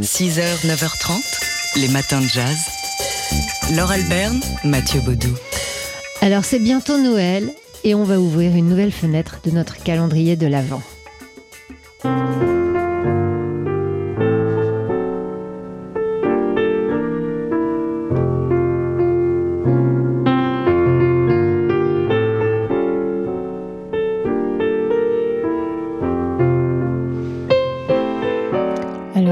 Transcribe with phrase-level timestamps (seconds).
[0.00, 2.56] 6h, 9h30, les matins de jazz.
[3.74, 5.34] Laure Alberne, Mathieu Baudou.
[6.20, 7.52] Alors c'est bientôt Noël
[7.84, 10.82] et on va ouvrir une nouvelle fenêtre de notre calendrier de l'Avent.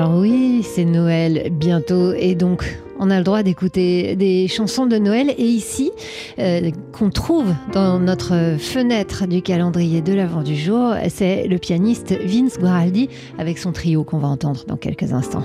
[0.00, 2.64] Alors oui, c'est Noël bientôt et donc
[2.98, 5.90] on a le droit d'écouter des chansons de Noël et ici
[6.38, 12.18] euh, qu'on trouve dans notre fenêtre du calendrier de l'avant du jour, c'est le pianiste
[12.18, 15.44] Vince Guaraldi avec son trio qu'on va entendre dans quelques instants.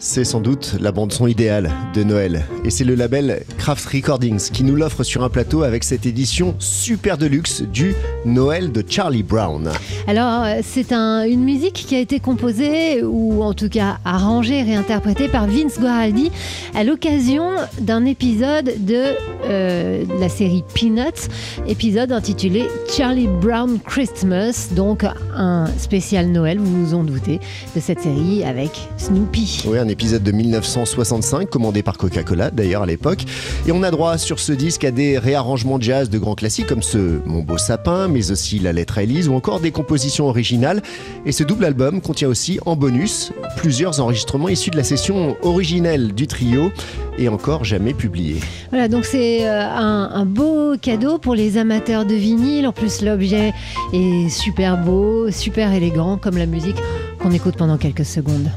[0.00, 2.44] C'est sans doute la bande-son idéale de Noël.
[2.64, 6.54] Et c'est le label Craft Recordings qui nous l'offre sur un plateau avec cette édition
[6.60, 9.68] super de luxe du Noël de Charlie Brown.
[10.06, 14.62] Alors, euh, c'est un, une musique qui a été composée, ou en tout cas arrangée,
[14.62, 16.30] réinterprétée par Vince Guaraldi
[16.76, 19.02] à l'occasion d'un épisode de
[19.46, 21.28] euh, la série Peanuts,
[21.66, 27.40] épisode intitulé Charlie Brown Christmas, donc un spécial Noël, vous vous en doutez,
[27.74, 29.64] de cette série avec Snoopy.
[29.66, 33.24] Oui, un épisode de 1965, commandé par Coca-Cola d'ailleurs à l'époque.
[33.66, 36.82] Et on a droit sur ce disque à des réarrangements jazz de grands classiques comme
[36.82, 40.82] ce Mon beau sapin, mais aussi La lettre à Élise ou encore des compositions originales.
[41.26, 46.14] Et ce double album contient aussi en bonus plusieurs enregistrements issus de la session originelle
[46.14, 46.70] du trio
[47.18, 48.40] et encore jamais publiés.
[48.70, 52.66] Voilà, donc c'est euh, un, un beau cadeau pour les amateurs de vinyle.
[52.66, 53.52] En plus, l'objet
[53.92, 56.76] est super beau, super élégant, comme la musique
[57.18, 58.50] qu'on écoute pendant quelques secondes.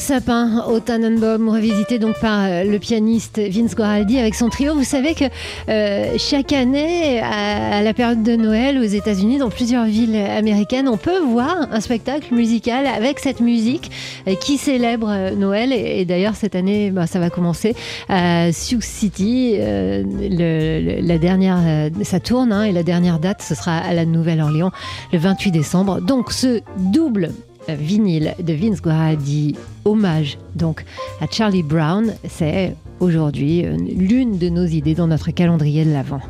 [0.00, 4.74] Sapin au Tannenbaum, revisité donc par euh, le pianiste Vince Guaraldi avec son trio.
[4.74, 5.24] Vous savez que
[5.68, 10.96] euh, chaque année, à, la période de Noël aux États-Unis, dans plusieurs villes américaines, on
[10.96, 13.90] peut voir un spectacle musical avec cette musique
[14.26, 15.72] euh, qui célèbre Noël.
[15.72, 17.76] Et, d'ailleurs, cette année, bah, ça va commencer
[18.08, 19.56] à Sioux City.
[19.58, 24.72] La dernière, ça tourne hein, et la dernière date, ce sera à la Nouvelle-Orléans
[25.12, 26.00] le 28 décembre.
[26.00, 27.30] Donc, ce double
[27.68, 30.84] vinyle de Vince Guaraldi, hommage donc
[31.20, 36.20] à Charlie Brown, c'est aujourd'hui euh, l'une de nos idées dans notre calendrier de l'Avent.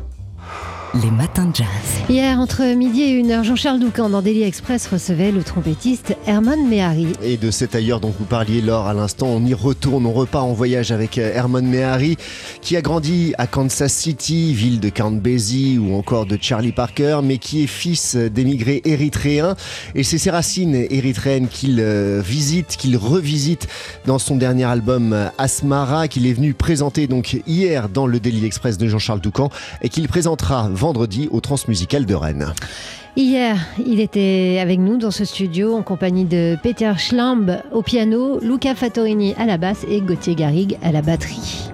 [0.93, 1.67] Les matins de jazz.
[2.09, 6.67] Hier, entre midi et une heure, Jean-Charles Doucan dans Daily Express recevait le trompettiste Herman
[6.67, 7.07] Mehari.
[7.23, 10.43] Et de cet ailleurs dont vous parliez, Laure, à l'instant, on y retourne, on repart
[10.43, 12.17] en voyage avec euh, Herman Mehari,
[12.61, 17.21] qui a grandi à Kansas City, ville de Count Basie ou encore de Charlie Parker,
[17.23, 19.55] mais qui est fils d'émigrés érythréens.
[19.95, 23.69] Et c'est ses racines érythréennes qu'il euh, visite, qu'il revisite
[24.05, 28.45] dans son dernier album euh, Asmara, qu'il est venu présenter donc hier dans le Daily
[28.45, 29.49] Express de Jean-Charles Doucan
[29.81, 32.53] et qu'il présentera vendredi au Transmusical de Rennes.
[33.15, 33.55] Hier,
[33.85, 38.73] il était avec nous dans ce studio en compagnie de Peter Schlamb au piano, Luca
[38.73, 41.69] Fattorini à la basse et Gauthier Garrigue à la batterie.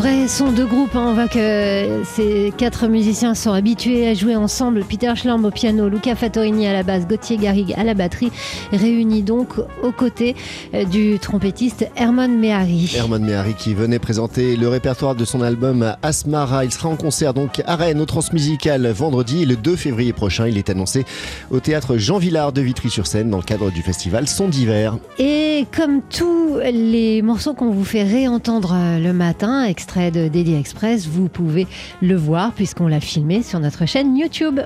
[0.00, 1.08] Vrai son de groupe, hein.
[1.08, 4.82] on voit que ces quatre musiciens sont habitués à jouer ensemble.
[4.88, 8.32] Peter Schlamb au piano, Luca Fattorini à la basse, Gauthier Garrigue à la batterie,
[8.72, 10.36] réunis donc aux côtés
[10.72, 12.90] euh, du trompettiste Herman Mehari.
[12.96, 16.64] Herman Mehari qui venait présenter le répertoire de son album Asmara.
[16.64, 20.46] Il sera en concert donc à Rennes au Transmusical vendredi le 2 février prochain.
[20.46, 21.04] Il est annoncé
[21.50, 24.96] au théâtre Jean Villard de Vitry-sur-Seine dans le cadre du festival Son d'hiver.
[25.18, 30.54] Et comme tous les morceaux qu'on vous fait réentendre euh, le matin, extrait de Daily
[30.54, 31.66] Express, vous pouvez
[32.00, 34.60] le voir puisqu'on l'a filmé sur notre chaîne YouTube.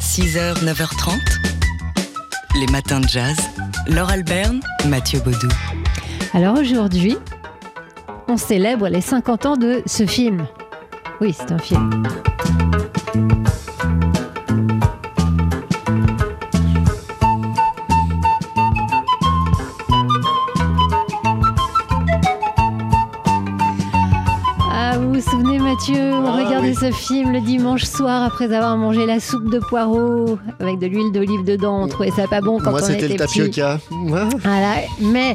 [0.00, 1.18] 6h, 9h30,
[2.60, 3.36] les matins de jazz.
[3.86, 5.48] Laure Alberne, Mathieu Baudou.
[6.34, 7.16] Alors aujourd'hui,
[8.28, 10.46] on célèbre les 50 ans de ce film.
[11.22, 12.02] Oui, c'est un film.
[25.72, 26.74] Mathieu, on Ah, regardait oui.
[26.78, 31.12] ce film le dimanche soir après avoir mangé la soupe de poireaux avec de l'huile
[31.12, 31.84] d'olive dedans.
[31.84, 33.78] On trouvait ça pas bon quand Moi on c'était était le tapioca.
[34.42, 35.34] Voilà, mais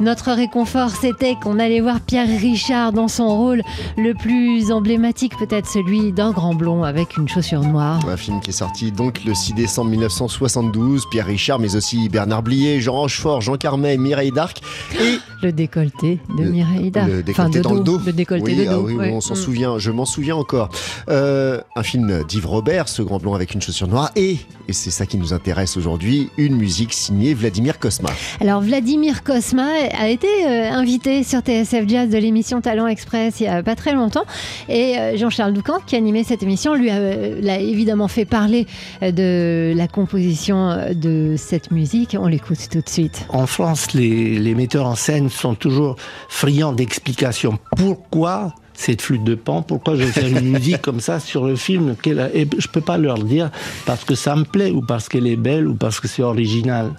[0.00, 3.62] notre réconfort, c'était qu'on allait voir Pierre Richard dans son rôle
[3.96, 8.00] le plus emblématique, peut-être celui d'un grand blond avec une chaussure noire.
[8.08, 11.04] Un film qui est sorti donc le 6 décembre 1972.
[11.10, 14.60] Pierre Richard, mais aussi Bernard Blier, Jean Rochefort, Jean Carmet, Mireille d'Arc
[15.00, 17.08] et Le décolleté de Le- Mireille Darc.
[17.08, 18.00] le décolleté Enfin, de dans le dos.
[18.04, 18.82] Le décolleté oui, de ah dos.
[18.86, 19.10] oui, ouais.
[19.12, 19.36] on s'en Mm.
[19.36, 20.70] souvient, je m'en souviens encore.
[21.08, 24.36] Euh, un film d'Yves Robert, ce grand blond avec une chaussure noire, et,
[24.68, 28.08] et c'est ça qui nous intéresse aujourd'hui, une musique signée Vladimir Kosma.
[28.40, 29.68] Alors Vladimir Kosma
[29.98, 33.74] a été euh, invité sur TSF Jazz de l'émission Talent Express il y a pas
[33.76, 34.24] très longtemps
[34.68, 38.66] et euh, Jean-Charles Doucan qui animait cette émission lui a, euh, l'a évidemment fait parler
[39.02, 42.16] de la composition de cette musique.
[42.18, 43.26] On l'écoute tout de suite.
[43.28, 45.96] En France, les, les metteurs en scène sont toujours
[46.28, 47.58] friands d'explications.
[47.76, 49.62] Pourquoi cette flûte de pan?
[49.62, 51.96] Pourquoi je vais faire une musique comme ça sur le film?
[52.34, 53.50] Et je peux pas leur dire
[53.86, 56.92] parce que ça me plaît ou parce qu'elle est belle ou parce que c'est original.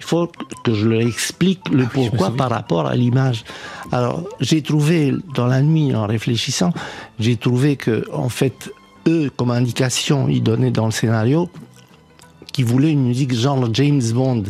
[0.00, 0.30] Il faut
[0.64, 3.44] que je leur explique le pourquoi par rapport à l'image.
[3.90, 6.72] Alors, j'ai trouvé dans la nuit, en réfléchissant,
[7.18, 8.70] j'ai trouvé que, en fait,
[9.08, 11.48] eux, comme indication, ils donnaient dans le scénario
[12.52, 14.44] qui voulaient une musique genre James Bond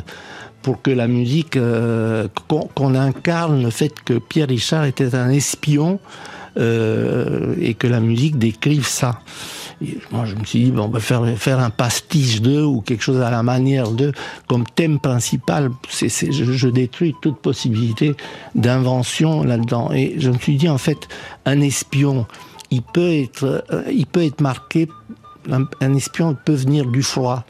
[0.65, 6.01] pour que la musique, euh, qu'on incarne le fait que Pierre Richard était un espion
[6.57, 9.21] euh, et que la musique décrive ça.
[10.11, 13.03] Moi, je me suis dit, bon, on va faire, faire un pastiche d'eux ou quelque
[13.03, 14.13] chose à la manière d'eux
[14.47, 15.71] comme thème principal.
[15.91, 18.15] Je détruis toute possibilité
[18.55, 19.93] d'invention là-dedans.
[19.93, 21.09] Et je me suis dit, en fait,
[21.45, 22.27] un espion,
[22.71, 24.89] il peut être, euh, il peut être marqué.
[25.53, 27.45] Un, un espion peut venir du froid.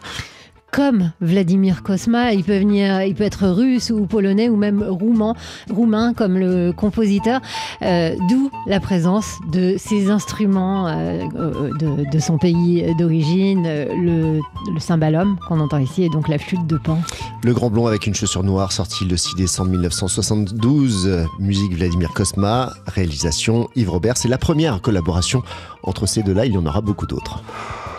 [0.75, 5.35] Comme Vladimir Kosma, il peut venir, il peut être russe ou polonais ou même roumain,
[5.71, 7.41] roumain comme le compositeur.
[7.83, 14.41] Euh, D'où la présence de ces instruments euh, euh, de, de son pays d'origine, le,
[14.73, 16.99] le cymbalum qu'on entend ici et donc la flûte de pan.
[17.45, 21.07] Le Grand Blond avec une chaussure noire, sorti le 6 décembre 1972.
[21.07, 24.17] Euh, Musique Vladimir Kosma, réalisation Yves Robert.
[24.17, 25.43] C'est la première collaboration
[25.85, 26.47] entre ces deux-là.
[26.47, 27.45] Il y en aura beaucoup d'autres.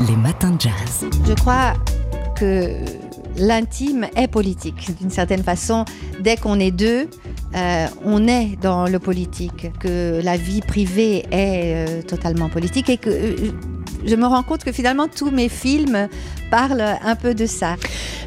[0.10, 1.06] Les matins de jazz.
[1.26, 1.74] Je crois
[2.36, 2.76] que
[3.38, 4.96] l'intime est politique.
[5.00, 5.86] D'une certaine façon,
[6.20, 7.08] dès qu'on est deux,
[7.56, 12.98] euh, on est dans le politique, que la vie privée est euh, totalement politique et
[12.98, 13.52] que euh,
[14.06, 16.08] je me rends compte que finalement tous mes films
[16.50, 17.76] parlent un peu de ça.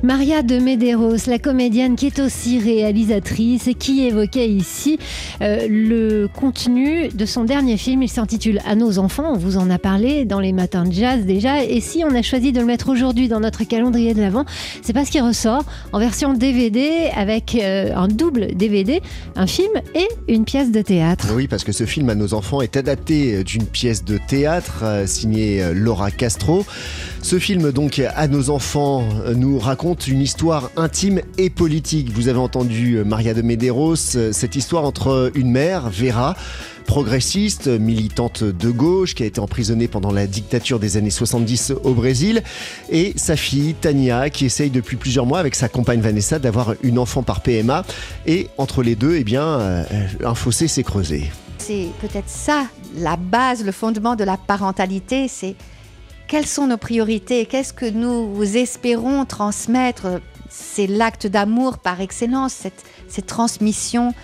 [0.03, 4.99] Maria de Medeiros, la comédienne qui est aussi réalisatrice et qui évoquait ici
[5.43, 8.03] euh, le contenu de son dernier film.
[8.03, 9.33] Il s'intitule À nos enfants.
[9.33, 11.65] On vous en a parlé dans les matins de jazz déjà.
[11.65, 14.45] Et si on a choisi de le mettre aujourd'hui dans notre calendrier de l'Avent,
[14.83, 19.01] c'est parce qu'il ressort en version DVD avec euh, un double DVD,
[19.37, 21.29] un film et une pièce de théâtre.
[21.35, 25.07] Oui, parce que ce film à nos enfants est adapté d'une pièce de théâtre euh,
[25.07, 26.65] signée euh, Laura Castro.
[27.23, 32.11] Ce film, donc, à nos enfants, euh, nous raconte une histoire intime et politique.
[32.11, 36.37] Vous avez entendu euh, Maria de Medeiros, euh, cette histoire entre une mère, Vera,
[36.87, 41.93] progressiste, militante de gauche, qui a été emprisonnée pendant la dictature des années 70 au
[41.93, 42.43] Brésil,
[42.89, 46.99] et sa fille, Tania, qui essaye depuis plusieurs mois avec sa compagne Vanessa d'avoir une
[46.99, 47.85] enfant par PMA.
[48.27, 49.85] Et entre les deux, eh bien,
[50.25, 51.31] un fossé s'est creusé.
[51.59, 55.57] C'est peut-être ça, la base, le fondement de la parentalité, c'est
[56.29, 60.21] quelles sont nos priorités, qu'est-ce que nous espérons transmettre?
[60.51, 64.15] C'est l'acte d'amour par excellence, cette, cette transmission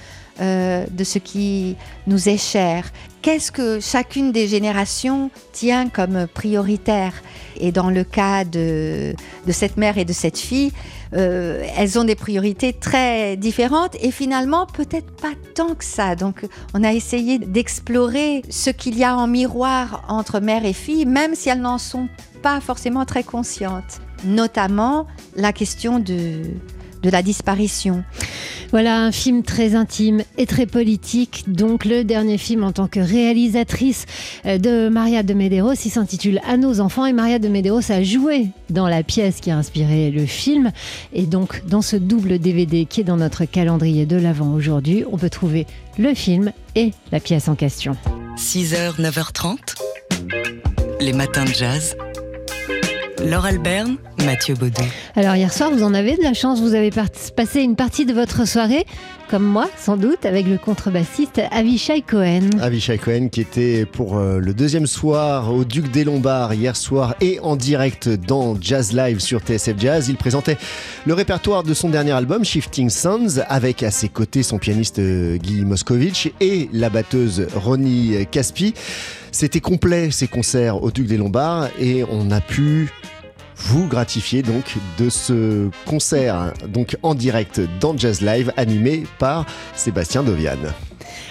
[0.40, 1.76] euh, de ce qui
[2.08, 2.90] nous est cher.
[3.22, 7.12] Qu'est-ce que chacune des générations tient comme prioritaire?
[7.56, 9.14] Et dans le cas de,
[9.48, 10.72] cette mère et de cette fille,
[11.14, 16.16] euh, elles ont des priorités très différentes et finalement peut-être pas tant que ça.
[16.16, 21.06] Donc on a essayé d'explorer ce qu'il y a en miroir entre mère et fille,
[21.06, 22.08] même si elles n'en sont
[22.42, 24.00] pas forcément très conscientes.
[24.24, 26.42] Notamment la question de
[27.04, 28.02] la disparition.
[28.74, 31.44] Voilà un film très intime et très politique.
[31.46, 34.04] Donc le dernier film en tant que réalisatrice
[34.46, 38.02] euh, de Maria de Medeiros, il s'intitule À nos enfants et Maria de Medeiros a
[38.02, 40.72] joué dans la pièce qui a inspiré le film.
[41.12, 45.18] Et donc dans ce double DVD qui est dans notre calendrier de l'avant aujourd'hui, on
[45.18, 47.96] peut trouver le film et la pièce en question.
[48.36, 49.56] 6h, 9h30,
[50.98, 51.94] les matins de jazz.
[53.24, 54.82] Laure Alberne, Mathieu Baudou.
[55.16, 58.12] Alors hier soir, vous en avez de la chance, vous avez passé une partie de
[58.12, 58.84] votre soirée,
[59.30, 62.50] comme moi sans doute, avec le contrebassiste Avishai Cohen.
[62.60, 67.14] Avishai Cohen qui était pour euh, le deuxième soir au Duc des Lombards hier soir
[67.22, 70.08] et en direct dans Jazz Live sur TSF Jazz.
[70.10, 70.58] Il présentait
[71.06, 75.38] le répertoire de son dernier album Shifting Sounds avec à ses côtés son pianiste euh,
[75.38, 78.74] Guy Moscovitch et la batteuse Ronnie Caspi.
[79.32, 82.92] C'était complet ces concerts au Duc des Lombards et on a pu
[83.56, 90.22] vous gratifier donc de ce concert donc en direct dans Jazz Live animé par Sébastien
[90.22, 90.58] Dovian.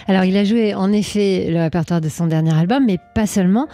[0.07, 3.67] Alors il a joué en effet le répertoire de son dernier album, mais pas seulement,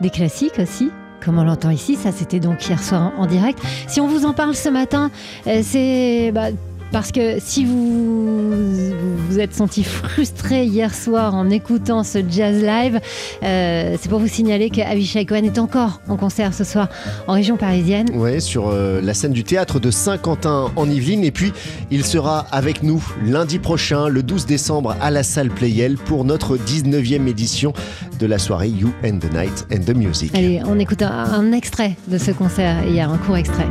[0.00, 0.90] des classiques aussi,
[1.24, 1.96] comme on l'entend ici.
[1.96, 3.58] Ça, c'était donc hier soir en, direct.
[3.86, 5.10] Si on vous en parle ce matin,
[5.46, 6.48] euh, c'est bah,
[6.94, 8.92] parce que si vous
[9.28, 13.00] vous êtes senti frustré hier soir en écoutant ce jazz live,
[13.42, 16.88] euh, c'est pour vous signaler qu'Avishai Cohen est encore en concert ce soir
[17.26, 18.06] en région parisienne.
[18.14, 21.24] Oui, sur euh, la scène du théâtre de Saint-Quentin en Yvelines.
[21.24, 21.52] Et puis,
[21.90, 26.56] il sera avec nous lundi prochain, le 12 décembre, à la salle Playel pour notre
[26.56, 27.72] 19e édition
[28.20, 30.30] de la soirée You and the Night and the Music.
[30.36, 33.66] Allez, on écoute un, un extrait de ce concert hier, un court extrait.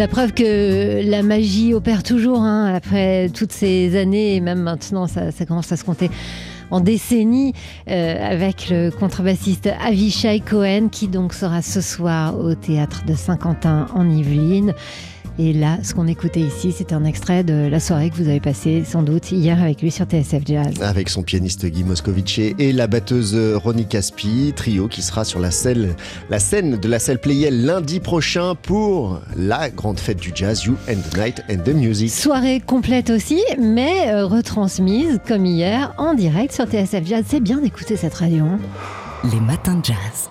[0.00, 5.06] La preuve que la magie opère toujours, hein, après toutes ces années, et même maintenant,
[5.06, 6.10] ça, commence à se compter
[6.70, 7.52] en décennies,
[7.88, 13.86] euh, avec le contrebassiste Avishai Cohen, qui donc sera ce soir au théâtre de Saint-Quentin
[13.94, 14.74] en Yvelines.
[15.42, 18.40] Et là, ce qu'on écoutait ici, c'est un extrait de la soirée que vous avez
[18.40, 20.82] passée sans doute hier avec lui sur TSF Jazz.
[20.82, 25.50] Avec son pianiste Guy Moscovici et la batteuse Ronnie Caspi, trio qui sera sur la
[25.50, 25.94] scène,
[26.28, 30.74] la scène de la salle Playel lundi prochain pour la grande fête du jazz, You
[30.90, 32.10] and the Night and the Music.
[32.10, 37.24] Soirée complète aussi, mais euh, retransmise comme hier en direct sur TSF Jazz.
[37.26, 38.44] C'est bien d'écouter cette radio.
[38.44, 38.58] Hein.
[39.32, 40.28] Les matins de jazz.